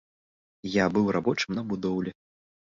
Я 0.75 0.85
быў 0.95 1.09
рабочым 1.17 1.51
на 1.59 1.63
будоўлі. 1.75 2.11